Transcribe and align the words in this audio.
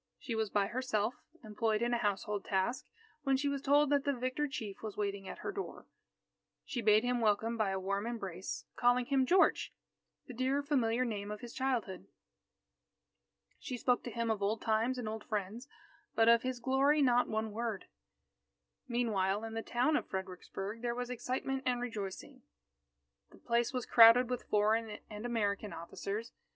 She 0.17 0.33
was 0.33 0.49
by 0.49 0.65
herself, 0.65 1.13
employed 1.43 1.83
in 1.83 1.93
a 1.93 1.99
household 1.99 2.43
task, 2.43 2.87
when 3.21 3.37
she 3.37 3.47
was 3.47 3.61
told 3.61 3.91
that 3.91 4.03
the 4.03 4.13
victor 4.17 4.47
chief 4.47 4.81
was 4.81 4.97
waiting 4.97 5.27
at 5.27 5.37
her 5.45 5.51
door. 5.51 5.85
She 6.65 6.81
bade 6.81 7.03
him 7.03 7.21
welcome 7.21 7.55
by 7.55 7.69
a 7.69 7.79
warm 7.79 8.07
embrace, 8.07 8.65
calling 8.75 9.05
him 9.05 9.27
"George," 9.27 9.71
the 10.25 10.33
dear 10.33 10.63
familiar 10.63 11.05
name 11.05 11.29
of 11.29 11.41
his 11.41 11.53
childhood. 11.53 12.07
She 13.59 13.77
spoke 13.77 14.03
to 14.05 14.09
him 14.09 14.31
of 14.31 14.41
old 14.41 14.59
times 14.63 14.97
and 14.97 15.07
old 15.07 15.23
friends, 15.23 15.67
but 16.15 16.27
of 16.27 16.41
his 16.41 16.59
glory, 16.59 17.03
not 17.03 17.27
one 17.27 17.51
word. 17.51 17.85
Meanwhile, 18.87 19.43
in 19.43 19.53
the 19.53 19.61
town 19.61 19.95
of 19.95 20.07
Fredericksburg 20.07 20.81
there 20.81 20.95
was 20.95 21.11
excitement 21.11 21.61
and 21.67 21.79
rejoicing. 21.79 22.41
The 23.29 23.37
place 23.37 23.71
was 23.71 23.85
crowded 23.85 24.31
with 24.31 24.49
foreign 24.49 24.97
and 25.11 25.27
American 25.27 25.71
officers. 25.73 26.31